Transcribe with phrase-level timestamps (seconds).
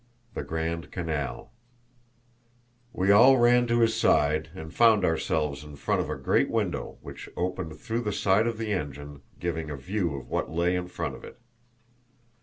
[0.33, 1.53] The Grand Canal.
[2.91, 6.97] We all ran to his side and found ourselves in front of a great window
[7.03, 10.87] which opened through the side of the engine, giving a view of what lay in
[10.87, 11.37] front of it.